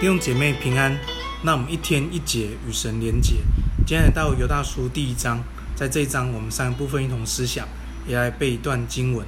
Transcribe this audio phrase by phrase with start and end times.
[0.00, 0.98] 弟兄姐妹平安，
[1.42, 3.34] 那我们一天一节与神连结。
[3.86, 5.44] 今天来到犹大书第一章，
[5.76, 7.68] 在这一章我们三个部分一同思想，
[8.08, 9.26] 也来背一段经文。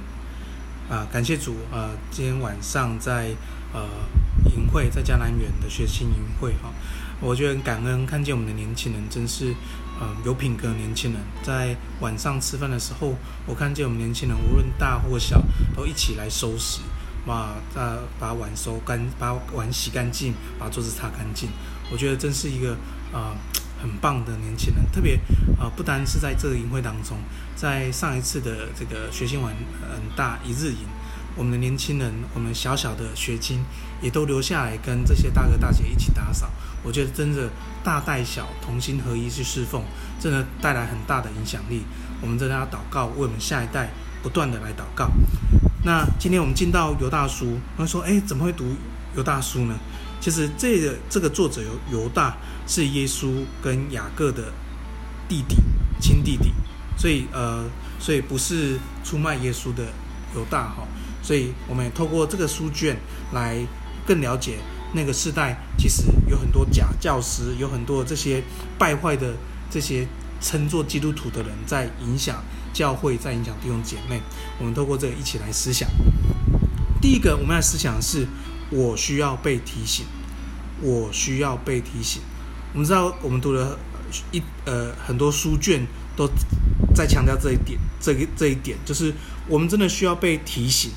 [0.89, 1.91] 啊，感谢主啊！
[2.09, 3.35] 今天晚上在
[3.71, 3.87] 呃
[4.55, 6.73] 营会，在迦南园的学习营会哈，
[7.21, 9.53] 我觉得很感恩，看见我们的年轻人真是
[9.99, 11.21] 呃有品格的年轻人。
[11.43, 13.13] 在晚上吃饭的时候，
[13.45, 15.39] 我看见我们年轻人无论大或小，
[15.75, 16.79] 都一起来收拾。
[17.25, 21.49] 把呃把碗收干，把碗洗干净，把桌子擦干净。
[21.91, 22.73] 我觉得真是一个
[23.13, 23.35] 啊、
[23.81, 24.83] 很棒的年轻人。
[24.91, 25.19] 特别
[25.59, 27.17] 啊、不单是在这个营会当中，
[27.55, 30.87] 在上一次的这个学新晚很大一日营，
[31.35, 33.63] 我们的年轻人，我们小小的学青
[34.01, 36.49] 也都留下来跟这些大哥大姐一起打扫。
[36.83, 37.49] 我觉得真的
[37.83, 39.83] 大带小同心合一去侍奉，
[40.19, 41.83] 真的带来很大的影响力。
[42.21, 43.89] 我们真的要祷告，为我们下一代
[44.21, 45.09] 不断的来祷告。
[45.85, 48.65] 那今天我们进到犹大书，他说：“哎，怎么会读
[49.17, 49.77] 犹大书呢？
[50.21, 54.53] 其实这个这个作者犹犹大是耶稣跟雅各的
[55.27, 55.57] 弟弟，
[55.99, 56.53] 亲弟弟，
[56.97, 57.65] 所以呃，
[57.99, 59.83] 所以不是出卖耶稣的
[60.33, 60.87] 犹大哈。
[61.21, 62.97] 所以我们也透过这个书卷
[63.33, 63.57] 来
[64.05, 64.59] 更了解
[64.93, 68.41] 那个时代，其实有很多假教师，有很多这些
[68.79, 69.33] 败坏的
[69.69, 70.07] 这些
[70.43, 74.19] 称作基督徒的人在影响。”教会在影响弟兄姐妹，
[74.57, 75.87] 我们透过这个一起来思想。
[76.99, 78.27] 第一个，我们要思想的是，
[78.71, 80.07] 我需要被提醒，
[80.81, 82.23] 我需要被提醒。
[82.73, 83.77] 我们知道，我们读了
[84.31, 86.27] 一呃很多书卷，都
[86.95, 89.13] 在强调这一点，这个这一点就是
[89.47, 90.89] 我们真的需要被提醒，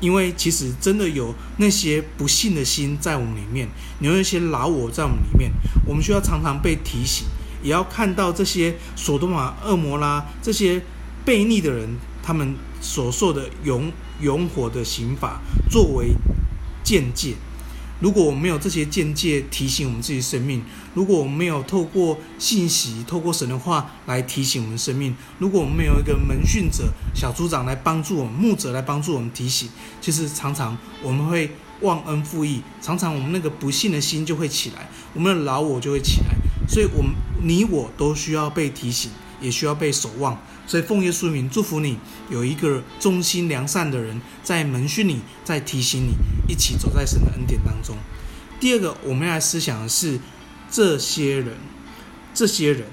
[0.00, 3.68] 因为其实真的有那些不信的心在我们里面，
[4.00, 5.52] 有那些老我在我们里面，
[5.86, 7.28] 我们需要常常被提醒，
[7.62, 10.82] 也要看到这些所多玛、恶魔啦这些。
[11.22, 11.86] 悖逆的人，
[12.22, 15.38] 他们所受的永永火的刑罚，
[15.70, 16.14] 作为
[16.82, 17.34] 鉴戒。
[18.00, 20.62] 如果我们没有这些鉴戒提醒我们自己生命，
[20.94, 29.68] 如果我们没有透过信息、透过神的话来提醒我们生命，如果我们没有一个门训者、小组长来帮助我们、牧者来帮助我们提醒，
[30.00, 36.34] 其实常常我们会忘恩负义，常常我们那个不信的心就会起来，我们的老我就会起来。
[36.66, 37.12] 所以，我们
[37.42, 40.40] 你我都需要被提醒，也需要被守望。
[40.66, 41.98] 所以奉耶稣名祝福你，
[42.30, 46.14] 有一个忠心良善的人在门训你，在提醒你，
[46.46, 47.96] 一起走在神的恩典当中。
[48.60, 50.20] 第二个，我们要来思想的是
[50.70, 51.56] 这些人，
[52.32, 52.84] 这些人，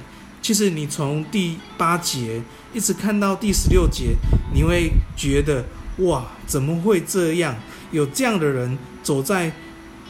[0.41, 2.41] 其实你从第八节
[2.73, 4.15] 一直看到第十六节，
[4.53, 5.65] 你会觉得
[5.97, 7.55] 哇，怎么会这样？
[7.91, 9.51] 有这样的人走在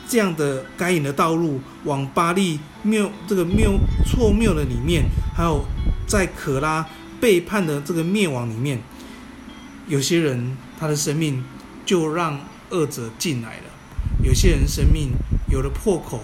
[0.07, 5.65] 这样的该隐的道路，往巴力谬这个谬错谬的里面，还有
[6.07, 6.85] 在可拉。
[7.19, 8.79] 背叛的这个灭亡里面，
[9.87, 11.43] 有些人他的生命
[11.83, 13.63] 就让恶者进来了；
[14.23, 15.13] 有些人生命
[15.49, 16.21] 有了破口，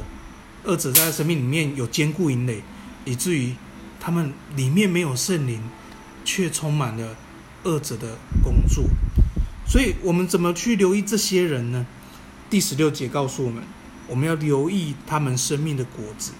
[0.65, 2.61] 恶者在生命里面有坚固营垒，
[3.05, 3.55] 以至于
[3.99, 5.59] 他们里面没有圣灵，
[6.23, 7.15] 却充满了
[7.63, 8.85] 恶者的工作。
[9.65, 11.87] 所以，我们怎么去留意这些人呢？
[12.53, 13.63] 第十六节告诉我们，
[14.07, 16.33] 我们要留意他们生命的果子。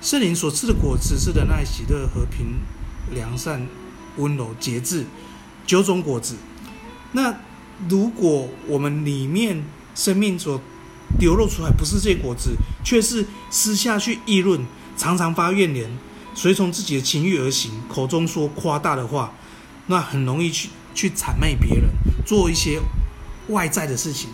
[0.00, 2.60] 圣灵所赐的果子是仁爱、喜乐、和平。
[3.12, 3.66] 良善、
[4.18, 5.04] 温柔、节制，
[5.66, 6.36] 九种果子。
[7.10, 7.34] 那
[7.88, 9.64] 如果我们里面
[9.96, 10.60] 生命所
[11.18, 12.52] 流露出来不是这些果子，
[12.84, 14.64] 却是私下去议论，
[14.96, 15.90] 常常发怨言，
[16.36, 19.34] 随从自己的情欲而行，口中说夸大的话，
[19.88, 21.90] 那很容易去去谄媚别人，
[22.24, 22.80] 做一些
[23.48, 24.30] 外在的事情。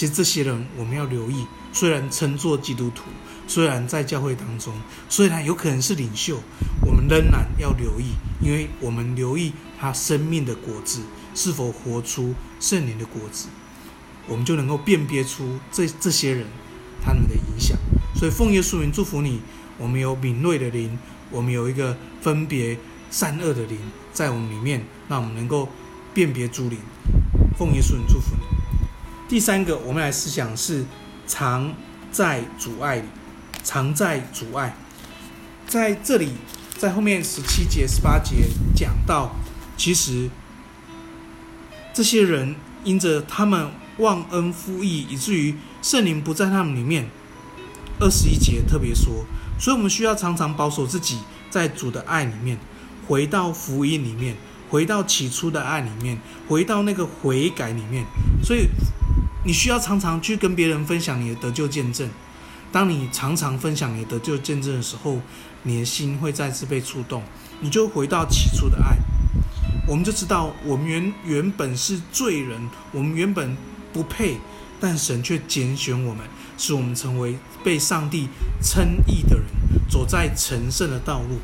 [0.00, 1.44] 其实这些人我们要留意，
[1.74, 3.02] 虽然称作基督徒，
[3.46, 4.72] 虽然在教会当中，
[5.10, 6.40] 虽然有可能是领袖，
[6.80, 11.02] 我们仍然要留意，因为我们留意他生命的果子
[11.34, 13.48] 是否活出圣灵的果子，
[14.26, 16.46] 我们就能够辨别出这这些人
[17.04, 17.76] 他们的影响。
[18.14, 19.42] 所以奉耶稣名祝福你，
[19.76, 20.98] 我们有敏锐的灵，
[21.30, 22.78] 我们有一个分别
[23.10, 23.76] 善恶的灵
[24.14, 25.68] 在我们里面，让我们能够
[26.14, 26.78] 辨别诸灵。
[27.58, 28.49] 奉耶稣名祝福你。
[29.30, 30.84] 第三个，我们来思想是
[31.24, 31.72] 常
[32.10, 33.04] 在阻碍里，
[33.62, 34.74] 常在阻碍。
[35.68, 36.32] 在这里，
[36.76, 39.30] 在后面十七节、十八节讲到，
[39.76, 40.28] 其实
[41.94, 47.08] 这些人因着他们忘恩负义，以至于圣灵不在他们里面。
[48.00, 49.24] 二十一节特别说，
[49.60, 52.58] 所以我们需要常常保守自己在主的爱里面，
[53.06, 54.34] 回到福音里面，
[54.68, 56.18] 回到起初的爱里面，
[56.48, 58.04] 回到那个悔改里面。
[58.42, 58.66] 所以。
[59.42, 62.08] 你需要常常去跟别人分享你的得救见证。
[62.70, 65.20] 当你常常分享你的得救见证的时候，
[65.62, 67.22] 你的心会再次被触动，
[67.60, 68.96] 你就回到起初的爱。
[69.88, 73.56] 我们就知道，我们原原本是罪人，我们原本
[73.92, 74.36] 不配，
[74.78, 76.24] 但神却拣选我们，
[76.56, 78.28] 使我们成为被上帝
[78.62, 79.46] 称义的人，
[79.90, 81.38] 走在成圣的道路。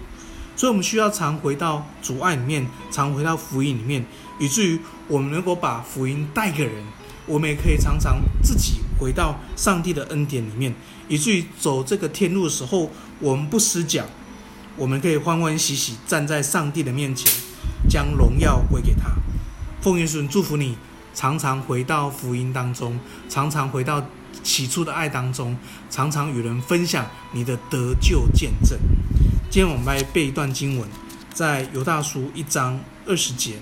[0.55, 4.07] 所以，我们需要常回到主爱里面，常回到福音里面，
[4.39, 4.79] 以至于
[5.09, 6.85] 我们能够把福音带给人。
[7.27, 10.75] 我们也可以常常自己回到上帝的恩典里面，
[11.09, 14.05] 以至于走这个天路的时候，我们不失脚，
[14.77, 17.31] 我们可以欢欢喜喜站在上帝的面前，
[17.89, 19.11] 将荣耀归给他。
[19.81, 20.77] 奉耶稣祝福你，
[21.15, 24.05] 常常回到福音当中，常常回到
[24.43, 25.57] 起初的爱当中，
[25.91, 28.79] 常常与人分享你的得救见证。
[29.51, 30.89] 今天我们来背一段经文，
[31.33, 33.55] 在犹大书一章二十节。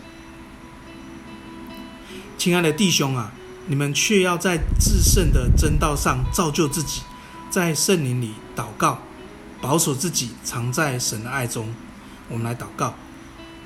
[2.37, 3.33] 亲爱的弟兄啊！
[3.67, 7.01] 你们却要在至圣的真道上造就自己，
[7.51, 8.99] 在圣灵里祷告，
[9.61, 11.73] 保守自己藏在神的爱中。
[12.29, 12.95] 我们来祷告，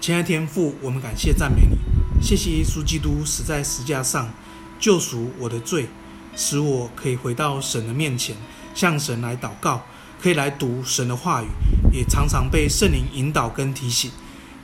[0.00, 1.76] 亲爱天父，我们感谢赞美你，
[2.22, 4.32] 谢谢耶稣基督死在十架上
[4.78, 5.88] 救赎我的罪，
[6.36, 8.36] 使我可以回到神的面前，
[8.74, 9.84] 向神来祷告，
[10.20, 11.48] 可以来读神的话语，
[11.92, 14.10] 也常常被圣灵引导跟提醒。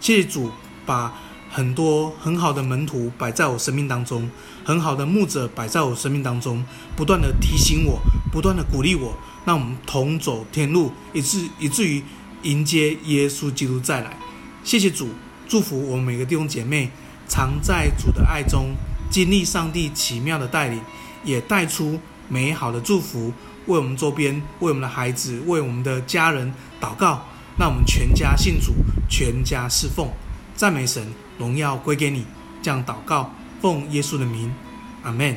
[0.01, 0.53] 谢谢主，
[0.87, 1.15] 把
[1.57, 4.29] 很多很好的门徒摆在我生命当中，
[4.65, 6.65] 很好的牧者摆在我生命当中，
[6.97, 8.03] 不断的提醒我，
[8.33, 12.03] 不断的鼓励我，让我们同走天路，以致以至于
[12.43, 14.17] 迎接耶稣基督再来。
[14.65, 15.11] 谢谢主，
[15.47, 16.91] 祝福我们每个弟兄姐妹，
[17.29, 18.75] 常在主的爱中
[19.09, 20.81] 经历上帝奇妙的带领，
[21.23, 23.33] 也带出美好的祝福，
[23.67, 27.25] 为我们周边、为我们的孩子、为我们的家人祷告，
[27.57, 28.75] 让我们全家信主，
[29.09, 30.09] 全家侍奉。
[30.55, 32.27] 赞美神，荣耀归给你。
[32.63, 33.31] 这样祷告，
[33.61, 34.55] 奉耶稣的名，
[35.03, 35.37] 阿门。